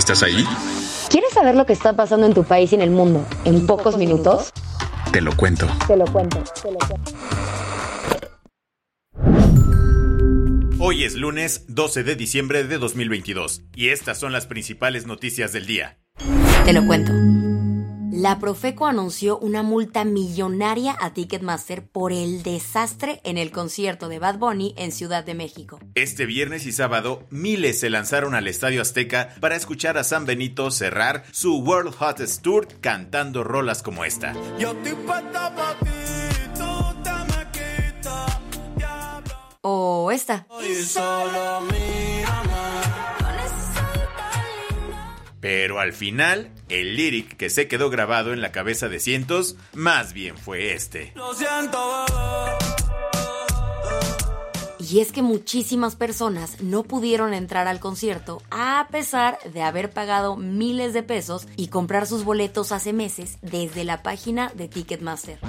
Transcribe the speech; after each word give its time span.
¿Estás 0.00 0.22
ahí? 0.22 0.46
¿Quieres 1.10 1.30
saber 1.34 1.54
lo 1.54 1.66
que 1.66 1.74
está 1.74 1.92
pasando 1.92 2.24
en 2.24 2.32
tu 2.32 2.42
país 2.42 2.72
y 2.72 2.74
en 2.74 2.80
el 2.80 2.88
mundo 2.88 3.22
en 3.44 3.66
pocos 3.66 3.98
minutos? 3.98 4.50
Te 5.12 5.20
lo 5.20 5.36
cuento. 5.36 5.68
Te 5.86 5.94
lo 5.94 6.06
cuento, 6.06 6.42
te 6.62 6.72
lo 6.72 6.78
cuento. 6.78 7.12
Hoy 10.78 11.04
es 11.04 11.16
lunes 11.16 11.66
12 11.68 12.02
de 12.02 12.16
diciembre 12.16 12.64
de 12.64 12.78
2022 12.78 13.64
y 13.76 13.90
estas 13.90 14.18
son 14.18 14.32
las 14.32 14.46
principales 14.46 15.04
noticias 15.04 15.52
del 15.52 15.66
día. 15.66 15.98
Te 16.64 16.72
lo 16.72 16.86
cuento. 16.86 17.12
La 18.20 18.38
Profeco 18.38 18.86
anunció 18.86 19.38
una 19.38 19.62
multa 19.62 20.04
millonaria 20.04 20.94
a 21.00 21.14
Ticketmaster 21.14 21.88
por 21.88 22.12
el 22.12 22.42
desastre 22.42 23.18
en 23.24 23.38
el 23.38 23.50
concierto 23.50 24.08
de 24.10 24.18
Bad 24.18 24.36
Bunny 24.36 24.74
en 24.76 24.92
Ciudad 24.92 25.24
de 25.24 25.32
México. 25.32 25.80
Este 25.94 26.26
viernes 26.26 26.66
y 26.66 26.72
sábado, 26.72 27.24
miles 27.30 27.80
se 27.80 27.88
lanzaron 27.88 28.34
al 28.34 28.46
Estadio 28.46 28.82
Azteca 28.82 29.34
para 29.40 29.56
escuchar 29.56 29.96
a 29.96 30.04
San 30.04 30.26
Benito 30.26 30.70
cerrar 30.70 31.24
su 31.30 31.60
World 31.60 31.94
Hottest 31.98 32.42
Tour 32.42 32.68
cantando 32.82 33.42
rolas 33.42 33.82
como 33.82 34.04
esta. 34.04 34.34
O 39.62 40.10
esta. 40.12 40.46
Pero 45.62 45.78
al 45.78 45.92
final, 45.92 46.50
el 46.70 46.96
lyric 46.96 47.36
que 47.36 47.50
se 47.50 47.68
quedó 47.68 47.90
grabado 47.90 48.32
en 48.32 48.40
la 48.40 48.50
cabeza 48.50 48.88
de 48.88 48.98
cientos, 48.98 49.56
más 49.74 50.14
bien 50.14 50.38
fue 50.38 50.72
este. 50.72 51.12
Y 54.78 55.00
es 55.00 55.12
que 55.12 55.20
muchísimas 55.20 55.96
personas 55.96 56.62
no 56.62 56.82
pudieron 56.82 57.34
entrar 57.34 57.68
al 57.68 57.78
concierto 57.78 58.40
a 58.50 58.88
pesar 58.90 59.38
de 59.52 59.60
haber 59.60 59.90
pagado 59.90 60.38
miles 60.38 60.94
de 60.94 61.02
pesos 61.02 61.46
y 61.56 61.68
comprar 61.68 62.06
sus 62.06 62.24
boletos 62.24 62.72
hace 62.72 62.94
meses 62.94 63.36
desde 63.42 63.84
la 63.84 64.02
página 64.02 64.50
de 64.54 64.66
Ticketmaster. 64.66 65.40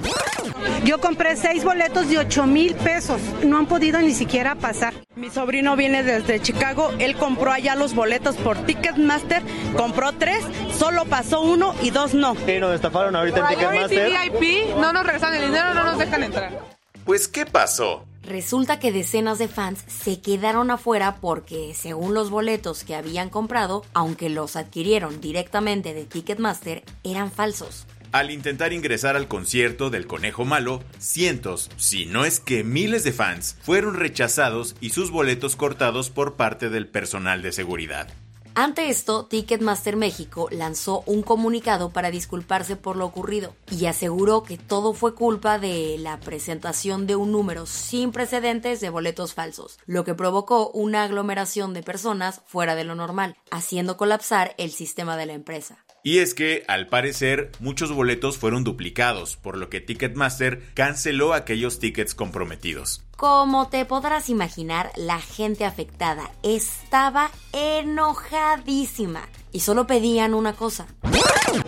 Yo 0.84 1.00
compré 1.00 1.36
seis 1.36 1.64
boletos 1.64 2.08
de 2.08 2.18
8 2.18 2.46
mil 2.46 2.74
pesos. 2.74 3.20
No 3.44 3.58
han 3.58 3.66
podido 3.66 4.00
ni 4.00 4.12
siquiera 4.12 4.54
pasar. 4.54 4.94
Mi 5.16 5.30
sobrino 5.30 5.76
viene 5.76 6.02
desde 6.02 6.40
Chicago. 6.40 6.92
Él 6.98 7.16
compró 7.16 7.52
allá 7.52 7.74
los 7.74 7.94
boletos 7.94 8.36
por 8.36 8.56
Ticketmaster. 8.66 9.42
Compró 9.76 10.12
tres, 10.12 10.44
solo 10.76 11.04
pasó 11.04 11.42
uno 11.42 11.74
y 11.82 11.90
dos 11.90 12.14
no. 12.14 12.36
Y 12.46 12.58
nos 12.58 12.74
estafaron 12.74 13.14
ahorita 13.16 13.40
en 13.40 13.46
Ticketmaster. 13.48 14.10
VIP, 14.10 14.76
no 14.76 14.92
nos 14.92 15.04
regresan 15.04 15.34
el 15.34 15.46
dinero, 15.46 15.74
no 15.74 15.84
nos 15.84 15.98
dejan 15.98 16.22
entrar. 16.24 16.58
Pues, 17.04 17.26
¿qué 17.28 17.46
pasó? 17.46 18.04
Resulta 18.22 18.78
que 18.78 18.92
decenas 18.92 19.38
de 19.38 19.48
fans 19.48 19.84
se 19.88 20.20
quedaron 20.20 20.70
afuera 20.70 21.16
porque, 21.20 21.74
según 21.74 22.14
los 22.14 22.30
boletos 22.30 22.84
que 22.84 22.94
habían 22.94 23.30
comprado, 23.30 23.84
aunque 23.94 24.28
los 24.28 24.54
adquirieron 24.54 25.20
directamente 25.20 25.92
de 25.92 26.04
Ticketmaster, 26.04 26.84
eran 27.02 27.32
falsos. 27.32 27.86
Al 28.12 28.30
intentar 28.30 28.74
ingresar 28.74 29.16
al 29.16 29.26
concierto 29.26 29.88
del 29.88 30.06
Conejo 30.06 30.44
Malo, 30.44 30.82
cientos, 30.98 31.70
si 31.78 32.04
no 32.04 32.26
es 32.26 32.40
que 32.40 32.62
miles 32.62 33.04
de 33.04 33.12
fans 33.12 33.56
fueron 33.62 33.94
rechazados 33.94 34.76
y 34.82 34.90
sus 34.90 35.10
boletos 35.10 35.56
cortados 35.56 36.10
por 36.10 36.34
parte 36.34 36.68
del 36.68 36.86
personal 36.86 37.40
de 37.40 37.52
seguridad. 37.52 38.08
Ante 38.54 38.90
esto, 38.90 39.24
Ticketmaster 39.24 39.96
México 39.96 40.48
lanzó 40.50 41.02
un 41.06 41.22
comunicado 41.22 41.88
para 41.88 42.10
disculparse 42.10 42.76
por 42.76 42.96
lo 42.96 43.06
ocurrido 43.06 43.54
y 43.70 43.86
aseguró 43.86 44.42
que 44.42 44.58
todo 44.58 44.92
fue 44.92 45.14
culpa 45.14 45.58
de 45.58 45.96
la 45.98 46.20
presentación 46.20 47.06
de 47.06 47.16
un 47.16 47.32
número 47.32 47.64
sin 47.64 48.12
precedentes 48.12 48.80
de 48.80 48.90
boletos 48.90 49.32
falsos, 49.32 49.78
lo 49.86 50.04
que 50.04 50.14
provocó 50.14 50.68
una 50.68 51.04
aglomeración 51.04 51.72
de 51.72 51.82
personas 51.82 52.42
fuera 52.44 52.74
de 52.74 52.84
lo 52.84 52.94
normal, 52.94 53.38
haciendo 53.50 53.96
colapsar 53.96 54.54
el 54.58 54.70
sistema 54.70 55.16
de 55.16 55.24
la 55.24 55.32
empresa. 55.32 55.82
Y 56.04 56.18
es 56.18 56.34
que, 56.34 56.64
al 56.66 56.88
parecer, 56.88 57.52
muchos 57.60 57.92
boletos 57.92 58.36
fueron 58.36 58.64
duplicados, 58.64 59.36
por 59.36 59.56
lo 59.56 59.70
que 59.70 59.80
Ticketmaster 59.80 60.60
canceló 60.74 61.32
aquellos 61.32 61.78
tickets 61.78 62.16
comprometidos. 62.16 63.04
Como 63.16 63.68
te 63.68 63.84
podrás 63.84 64.28
imaginar, 64.28 64.90
la 64.96 65.20
gente 65.20 65.64
afectada 65.64 66.32
estaba 66.42 67.30
enojadísima 67.52 69.28
y 69.52 69.60
solo 69.60 69.86
pedían 69.86 70.34
una 70.34 70.54
cosa. 70.54 70.88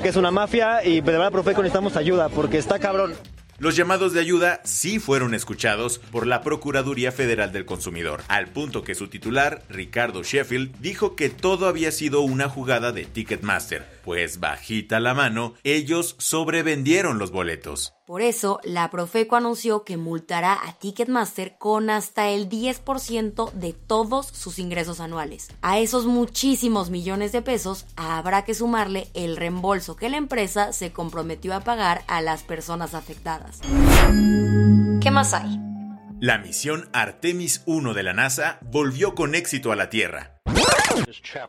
Que 0.03 0.09
es 0.09 0.17
una 0.17 0.33
mafia 0.33 0.85
y 0.85 1.01
de 1.01 1.13
verdad, 1.13 1.31
Profeco, 1.31 1.63
necesitamos 1.63 1.97
ayuda 1.97 2.29
porque 2.29 2.59
está 2.59 2.81
cabrón. 2.81 3.15
Los 3.61 3.77
llamados 3.77 4.13
de 4.13 4.19
ayuda 4.19 4.61
sí 4.65 4.99
fueron 4.99 5.33
escuchados 5.33 6.01
por 6.11 6.27
la 6.27 6.43
Procuraduría 6.43 7.13
Federal 7.13 7.53
del 7.53 7.65
Consumidor, 7.65 8.25
al 8.27 8.49
punto 8.49 8.83
que 8.83 8.97
su 8.97 9.07
titular, 9.07 9.63
Ricardo 9.69 10.25
Sheffield, 10.25 10.75
dijo 10.81 11.15
que 11.15 11.31
todo 11.31 11.69
había 11.69 11.93
sido 11.93 12.23
una 12.23 12.49
jugada 12.49 12.91
de 12.91 13.05
Ticketmaster, 13.05 13.87
pues 14.05 14.39
bajita 14.39 15.01
la 15.01 15.15
mano, 15.15 15.55
ellos 15.65 16.15
sobrevendieron 16.19 17.19
los 17.19 17.31
boletos. 17.31 17.95
Por 18.07 18.21
eso, 18.21 18.61
la 18.65 18.91
Profeco 18.91 19.37
anunció 19.37 19.83
que 19.83 19.97
multará 19.97 20.59
a 20.63 20.79
Ticketmaster 20.79 21.57
con 21.57 21.89
hasta 21.89 22.29
el 22.29 22.51
10% 22.51 23.51
de 23.53 23.73
todos 23.73 24.27
sus 24.27 24.59
ingresos 24.59 25.01
anuales. 25.01 25.49
A 25.63 25.79
esos 25.79 26.05
muchísimos 26.05 26.91
millones 26.91 27.33
de 27.33 27.41
pesos 27.41 27.87
habrá 27.97 28.45
que 28.45 28.55
sumarle 28.55 29.09
el 29.15 29.37
reembolso 29.37 29.97
que 29.97 30.11
la 30.11 30.19
empresa 30.19 30.73
se 30.75 30.93
comprometió 30.93 31.55
a 31.55 31.61
pagar 31.61 32.05
a 32.07 32.21
las 32.21 32.43
personas 32.43 32.95
afectadas. 32.95 33.61
¿Qué 35.01 35.11
más 35.11 35.33
hay? 35.33 35.59
La 36.21 36.39
misión 36.39 36.89
Artemis 36.93 37.63
1 37.67 37.95
de 37.95 38.03
la 38.03 38.13
NASA 38.13 38.59
volvió 38.63 39.15
con 39.15 39.35
éxito 39.35 39.73
a 39.73 39.77
la 39.77 39.89
Tierra. 39.89 40.34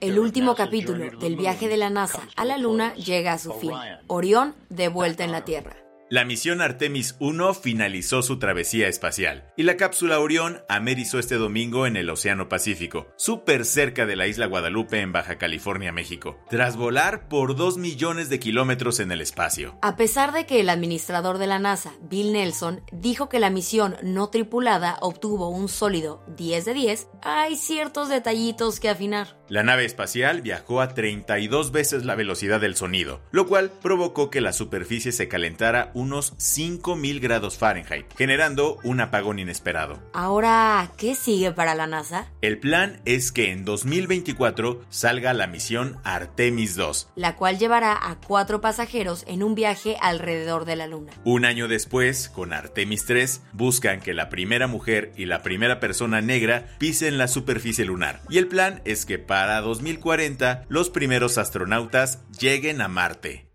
El 0.01 0.19
último 0.19 0.55
capítulo 0.55 1.17
del 1.17 1.35
viaje 1.35 1.67
de 1.67 1.77
la 1.77 1.89
NASA 1.89 2.21
a 2.35 2.45
la 2.45 2.57
Luna 2.57 2.93
llega 2.95 3.33
a 3.33 3.37
su 3.37 3.53
fin. 3.53 3.71
Orión 4.07 4.55
de 4.69 4.87
vuelta 4.87 5.23
en 5.23 5.31
la 5.31 5.45
Tierra. 5.45 5.84
La 6.07 6.23
misión 6.23 6.61
Artemis 6.61 7.15
1 7.17 7.55
finalizó 7.55 8.21
su 8.21 8.37
travesía 8.37 8.87
espacial 8.87 9.51
y 9.57 9.63
la 9.63 9.75
cápsula 9.75 10.19
Orión 10.19 10.61
amerizó 10.69 11.17
este 11.17 11.33
domingo 11.33 11.87
en 11.87 11.97
el 11.97 12.11
Océano 12.11 12.47
Pacífico, 12.47 13.07
súper 13.15 13.65
cerca 13.65 14.05
de 14.05 14.15
la 14.15 14.27
isla 14.27 14.45
Guadalupe 14.45 14.99
en 14.99 15.11
Baja 15.11 15.39
California, 15.39 15.91
México, 15.91 16.37
tras 16.47 16.77
volar 16.77 17.27
por 17.27 17.55
2 17.55 17.79
millones 17.79 18.29
de 18.29 18.37
kilómetros 18.37 18.99
en 18.99 19.11
el 19.11 19.19
espacio. 19.19 19.79
A 19.81 19.95
pesar 19.95 20.31
de 20.31 20.45
que 20.45 20.59
el 20.59 20.69
administrador 20.69 21.39
de 21.39 21.47
la 21.47 21.57
NASA, 21.57 21.93
Bill 22.03 22.33
Nelson, 22.33 22.83
dijo 22.91 23.27
que 23.27 23.39
la 23.39 23.49
misión 23.49 23.95
no 24.03 24.29
tripulada 24.29 24.99
obtuvo 25.01 25.49
un 25.49 25.69
sólido 25.69 26.23
10 26.37 26.65
de 26.65 26.73
10, 26.75 27.07
hay 27.23 27.55
ciertos 27.55 28.09
detallitos 28.09 28.79
que 28.79 28.89
afinar. 28.89 29.39
La 29.49 29.63
nave 29.63 29.85
espacial 29.85 30.41
viajó 30.41 30.81
a 30.81 30.93
32 30.93 31.71
veces 31.71 32.05
la 32.05 32.15
velocidad 32.15 32.61
del 32.61 32.75
sonido, 32.75 33.21
lo 33.31 33.47
cual 33.47 33.71
provocó 33.81 34.29
que 34.29 34.41
la 34.41 34.53
superficie 34.53 35.11
se 35.11 35.27
calentara 35.27 35.91
unos 35.95 36.35
5000 36.37 37.19
grados 37.19 37.57
Fahrenheit, 37.57 38.05
generando 38.15 38.77
un 38.83 39.01
apagón 39.01 39.39
inesperado. 39.39 39.99
Ahora, 40.13 40.91
¿qué 40.97 41.15
sigue 41.15 41.51
para 41.51 41.73
la 41.73 41.87
NASA? 41.87 42.27
El 42.41 42.59
plan 42.59 43.01
es 43.05 43.31
que 43.31 43.51
en 43.51 43.65
2024 43.65 44.83
salga 44.89 45.33
la 45.33 45.47
misión 45.47 45.97
Artemis 46.03 46.75
2, 46.75 47.13
La 47.15 47.35
cual 47.35 47.57
llevará 47.57 47.97
a 48.09 48.19
cuatro 48.19 48.61
pasajeros 48.61 49.23
en 49.27 49.41
un 49.41 49.55
viaje 49.55 49.97
alrededor 50.01 50.65
de 50.65 50.75
la 50.75 50.85
Luna. 50.85 51.13
Un 51.23 51.45
año 51.45 51.67
después, 51.67 52.29
con 52.29 52.53
Artemis 52.53 53.05
3, 53.05 53.41
buscan 53.53 54.01
que 54.01 54.13
la 54.13 54.29
primera 54.29 54.67
mujer 54.67 55.13
y 55.15 55.25
la 55.25 55.41
primera 55.41 55.79
persona 55.79 56.21
negra 56.21 56.67
pisen 56.77 57.17
la 57.17 57.27
superficie 57.27 57.85
lunar. 57.85 58.21
Y 58.29 58.37
el 58.37 58.47
plan 58.47 58.81
es 58.85 59.05
que 59.05 59.17
para 59.17 59.61
2040 59.61 60.65
los 60.67 60.89
primeros 60.89 61.37
astronautas 61.37 62.19
lleguen 62.37 62.81
a 62.81 62.89
Marte. 62.89 63.54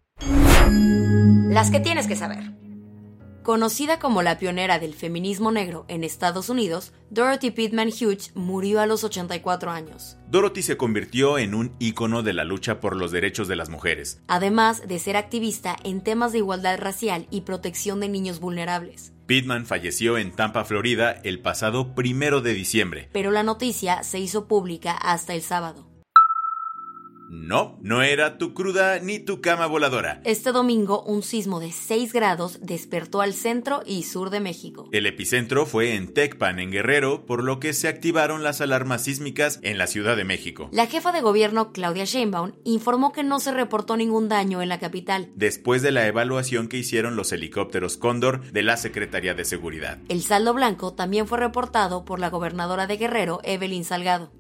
Las 1.51 1.73
que 1.73 1.81
tienes 1.81 2.07
que 2.07 2.15
saber. 2.15 2.53
Conocida 3.43 3.99
como 3.99 4.23
la 4.23 4.39
pionera 4.39 4.79
del 4.79 4.95
feminismo 4.95 5.51
negro 5.51 5.85
en 5.89 6.05
Estados 6.05 6.49
Unidos, 6.49 6.93
Dorothy 7.11 7.51
Pittman 7.51 7.89
Hughes 7.89 8.31
murió 8.37 8.81
a 8.81 8.87
los 8.87 9.03
84 9.03 9.73
años. 9.73 10.17
Dorothy 10.29 10.63
se 10.63 10.77
convirtió 10.77 11.39
en 11.39 11.57
un 11.57 11.75
ícono 11.81 12.23
de 12.23 12.35
la 12.35 12.45
lucha 12.45 12.79
por 12.79 12.95
los 12.95 13.11
derechos 13.11 13.49
de 13.49 13.57
las 13.57 13.69
mujeres. 13.69 14.23
Además 14.29 14.87
de 14.87 15.01
ser 15.01 15.17
activista 15.17 15.77
en 15.83 16.05
temas 16.05 16.31
de 16.31 16.39
igualdad 16.39 16.79
racial 16.79 17.27
y 17.33 17.41
protección 17.41 17.99
de 17.99 18.09
niños 18.09 18.39
vulnerables. 18.39 19.13
Pittman 19.27 19.67
falleció 19.67 20.19
en 20.19 20.31
Tampa, 20.31 20.65
Florida, 20.65 21.21
el 21.25 21.41
pasado 21.41 21.97
primero 21.97 22.43
de 22.43 22.55
diciembre. 22.55 23.09
Pero 23.13 23.33
la 23.33 23.43
noticia 23.43 24.05
se 24.05 24.21
hizo 24.21 24.47
pública 24.47 24.93
hasta 24.93 25.35
el 25.35 25.43
sábado. 25.43 25.90
No, 27.31 27.79
no 27.81 28.03
era 28.03 28.39
tu 28.39 28.55
cruda 28.55 28.99
ni 28.99 29.21
tu 29.21 29.41
cama 29.41 29.67
voladora. 29.67 30.21
Este 30.25 30.51
domingo, 30.51 31.05
un 31.05 31.23
sismo 31.23 31.61
de 31.61 31.71
6 31.71 32.13
grados 32.13 32.59
despertó 32.61 33.21
al 33.21 33.35
centro 33.35 33.85
y 33.87 34.03
sur 34.03 34.31
de 34.31 34.41
México. 34.41 34.89
El 34.91 35.07
epicentro 35.07 35.65
fue 35.65 35.95
en 35.95 36.13
Tecpan, 36.13 36.59
en 36.59 36.73
Guerrero, 36.73 37.27
por 37.27 37.45
lo 37.45 37.61
que 37.61 37.73
se 37.73 37.87
activaron 37.87 38.43
las 38.43 38.61
alarmas 38.61 39.05
sísmicas 39.05 39.61
en 39.63 39.79
la 39.79 39.87
Ciudad 39.87 40.17
de 40.17 40.25
México. 40.25 40.71
La 40.73 40.87
jefa 40.87 41.13
de 41.13 41.21
gobierno, 41.21 41.71
Claudia 41.73 42.05
Sheinbaum, 42.05 42.55
informó 42.65 43.13
que 43.13 43.23
no 43.23 43.39
se 43.39 43.53
reportó 43.53 43.97
ningún 43.97 44.29
daño 44.29 44.61
en 44.61 44.69
la 44.69 44.81
capital. 44.81 45.31
Después 45.37 45.83
de 45.83 45.93
la 45.93 46.09
evaluación 46.09 46.67
que 46.67 46.79
hicieron 46.79 47.15
los 47.15 47.31
helicópteros 47.31 47.97
Cóndor 47.97 48.51
de 48.51 48.65
la 48.65 48.77
Secretaría 48.77 49.35
de 49.35 49.45
Seguridad. 49.45 49.99
El 50.09 50.23
saldo 50.23 50.53
blanco 50.53 50.95
también 50.95 51.29
fue 51.29 51.39
reportado 51.39 52.05
por 52.05 52.19
la 52.19 52.29
gobernadora 52.29 52.89
de 52.89 52.97
Guerrero, 52.97 53.39
Evelyn 53.45 53.85
Salgado. 53.85 54.33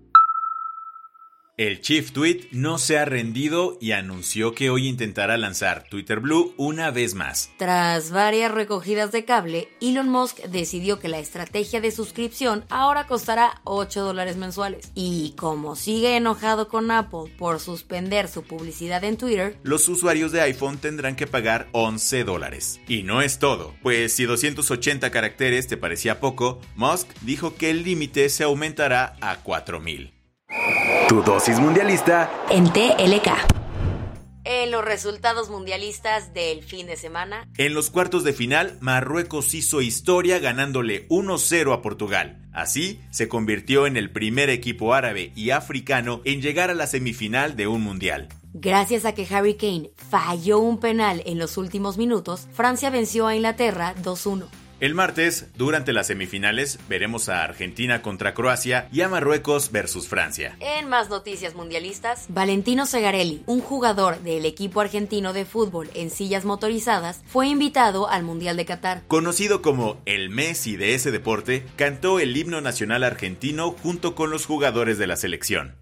El 1.60 1.82
Chief 1.82 2.12
Tweet 2.12 2.48
no 2.52 2.78
se 2.78 2.96
ha 2.96 3.04
rendido 3.04 3.76
y 3.82 3.92
anunció 3.92 4.54
que 4.54 4.70
hoy 4.70 4.88
intentará 4.88 5.36
lanzar 5.36 5.84
Twitter 5.90 6.18
Blue 6.18 6.54
una 6.56 6.90
vez 6.90 7.14
más. 7.14 7.50
Tras 7.58 8.10
varias 8.10 8.50
recogidas 8.50 9.12
de 9.12 9.26
cable, 9.26 9.68
Elon 9.82 10.08
Musk 10.08 10.38
decidió 10.44 10.98
que 10.98 11.08
la 11.08 11.18
estrategia 11.18 11.82
de 11.82 11.90
suscripción 11.90 12.64
ahora 12.70 13.06
costará 13.06 13.60
8 13.64 14.00
dólares 14.00 14.38
mensuales. 14.38 14.90
Y 14.94 15.34
como 15.36 15.76
sigue 15.76 16.16
enojado 16.16 16.66
con 16.68 16.90
Apple 16.90 17.30
por 17.36 17.60
suspender 17.60 18.28
su 18.28 18.42
publicidad 18.42 19.04
en 19.04 19.18
Twitter, 19.18 19.58
los 19.62 19.86
usuarios 19.90 20.32
de 20.32 20.40
iPhone 20.40 20.78
tendrán 20.78 21.14
que 21.14 21.26
pagar 21.26 21.68
11 21.72 22.24
dólares. 22.24 22.80
Y 22.88 23.02
no 23.02 23.20
es 23.20 23.38
todo, 23.38 23.74
pues 23.82 24.14
si 24.14 24.24
280 24.24 25.10
caracteres 25.10 25.66
te 25.66 25.76
parecía 25.76 26.20
poco, 26.20 26.58
Musk 26.76 27.06
dijo 27.20 27.54
que 27.54 27.68
el 27.68 27.82
límite 27.82 28.30
se 28.30 28.44
aumentará 28.44 29.14
a 29.20 29.36
4000. 29.42 30.19
Tu 31.10 31.24
dosis 31.24 31.58
mundialista 31.58 32.30
en 32.50 32.72
TLK. 32.72 33.32
En 34.44 34.70
los 34.70 34.84
resultados 34.84 35.50
mundialistas 35.50 36.32
del 36.34 36.62
fin 36.62 36.86
de 36.86 36.94
semana. 36.94 37.48
En 37.58 37.74
los 37.74 37.90
cuartos 37.90 38.22
de 38.22 38.32
final, 38.32 38.78
Marruecos 38.78 39.52
hizo 39.54 39.80
historia 39.80 40.38
ganándole 40.38 41.08
1-0 41.08 41.74
a 41.74 41.82
Portugal. 41.82 42.38
Así, 42.52 43.00
se 43.10 43.28
convirtió 43.28 43.88
en 43.88 43.96
el 43.96 44.12
primer 44.12 44.50
equipo 44.50 44.94
árabe 44.94 45.32
y 45.34 45.50
africano 45.50 46.20
en 46.24 46.42
llegar 46.42 46.70
a 46.70 46.74
la 46.74 46.86
semifinal 46.86 47.56
de 47.56 47.66
un 47.66 47.82
mundial. 47.82 48.28
Gracias 48.54 49.04
a 49.04 49.12
que 49.12 49.26
Harry 49.34 49.56
Kane 49.56 49.90
falló 49.96 50.60
un 50.60 50.78
penal 50.78 51.24
en 51.26 51.40
los 51.40 51.56
últimos 51.56 51.98
minutos, 51.98 52.46
Francia 52.52 52.88
venció 52.88 53.26
a 53.26 53.34
Inglaterra 53.34 53.96
2-1. 54.00 54.46
El 54.80 54.94
martes, 54.94 55.48
durante 55.56 55.92
las 55.92 56.06
semifinales, 56.06 56.78
veremos 56.88 57.28
a 57.28 57.44
Argentina 57.44 58.00
contra 58.00 58.32
Croacia 58.32 58.88
y 58.90 59.02
a 59.02 59.10
Marruecos 59.10 59.70
versus 59.72 60.08
Francia. 60.08 60.56
En 60.58 60.88
más 60.88 61.10
noticias 61.10 61.54
mundialistas, 61.54 62.24
Valentino 62.30 62.86
Segarelli, 62.86 63.42
un 63.44 63.60
jugador 63.60 64.20
del 64.20 64.46
equipo 64.46 64.80
argentino 64.80 65.34
de 65.34 65.44
fútbol 65.44 65.90
en 65.92 66.08
sillas 66.08 66.46
motorizadas, 66.46 67.20
fue 67.26 67.48
invitado 67.48 68.08
al 68.08 68.22
Mundial 68.22 68.56
de 68.56 68.64
Qatar. 68.64 69.02
Conocido 69.06 69.60
como 69.60 70.00
el 70.06 70.30
Messi 70.30 70.76
de 70.76 70.94
ese 70.94 71.10
deporte, 71.10 71.66
cantó 71.76 72.18
el 72.18 72.34
himno 72.34 72.62
nacional 72.62 73.04
argentino 73.04 73.72
junto 73.82 74.14
con 74.14 74.30
los 74.30 74.46
jugadores 74.46 74.96
de 74.96 75.06
la 75.06 75.16
selección. 75.16 75.76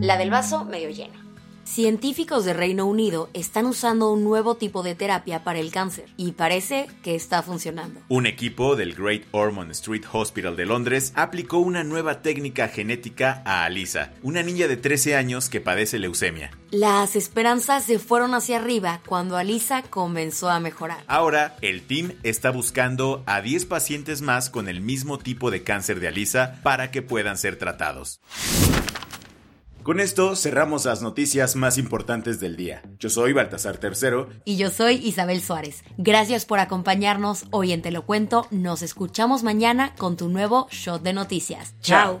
La 0.00 0.16
del 0.16 0.30
vaso 0.30 0.64
medio 0.64 0.88
lleno. 0.88 1.27
Científicos 1.68 2.46
de 2.46 2.54
Reino 2.54 2.86
Unido 2.86 3.28
están 3.34 3.66
usando 3.66 4.10
un 4.10 4.24
nuevo 4.24 4.56
tipo 4.56 4.82
de 4.82 4.94
terapia 4.94 5.44
para 5.44 5.58
el 5.58 5.70
cáncer 5.70 6.06
y 6.16 6.32
parece 6.32 6.88
que 7.02 7.14
está 7.14 7.42
funcionando. 7.42 8.00
Un 8.08 8.24
equipo 8.24 8.74
del 8.74 8.94
Great 8.94 9.24
Ormond 9.32 9.72
Street 9.72 10.02
Hospital 10.10 10.56
de 10.56 10.64
Londres 10.64 11.12
aplicó 11.14 11.58
una 11.58 11.84
nueva 11.84 12.22
técnica 12.22 12.68
genética 12.68 13.42
a 13.44 13.64
Alisa, 13.64 14.14
una 14.22 14.42
niña 14.42 14.66
de 14.66 14.78
13 14.78 15.14
años 15.14 15.50
que 15.50 15.60
padece 15.60 15.98
leucemia. 15.98 16.50
Las 16.70 17.16
esperanzas 17.16 17.84
se 17.84 17.98
fueron 17.98 18.34
hacia 18.34 18.56
arriba 18.56 19.02
cuando 19.06 19.36
Alisa 19.36 19.82
comenzó 19.82 20.48
a 20.48 20.60
mejorar. 20.60 21.04
Ahora, 21.06 21.54
el 21.60 21.82
team 21.82 22.14
está 22.22 22.50
buscando 22.50 23.22
a 23.26 23.42
10 23.42 23.66
pacientes 23.66 24.22
más 24.22 24.48
con 24.48 24.70
el 24.70 24.80
mismo 24.80 25.18
tipo 25.18 25.50
de 25.50 25.62
cáncer 25.64 26.00
de 26.00 26.08
Alisa 26.08 26.60
para 26.62 26.90
que 26.90 27.02
puedan 27.02 27.36
ser 27.36 27.56
tratados. 27.56 28.20
Con 29.88 30.00
esto 30.00 30.36
cerramos 30.36 30.84
las 30.84 31.00
noticias 31.00 31.56
más 31.56 31.78
importantes 31.78 32.40
del 32.40 32.56
día. 32.56 32.82
Yo 32.98 33.08
soy 33.08 33.32
Baltasar 33.32 33.78
Tercero. 33.78 34.28
Y 34.44 34.58
yo 34.58 34.68
soy 34.68 34.96
Isabel 34.96 35.40
Suárez. 35.40 35.82
Gracias 35.96 36.44
por 36.44 36.58
acompañarnos 36.58 37.46
hoy 37.52 37.72
en 37.72 37.80
Te 37.80 37.90
lo 37.90 38.04
cuento. 38.04 38.46
Nos 38.50 38.82
escuchamos 38.82 39.44
mañana 39.44 39.94
con 39.96 40.18
tu 40.18 40.28
nuevo 40.28 40.68
shot 40.70 41.00
de 41.00 41.14
noticias. 41.14 41.74
Chao. 41.80 42.20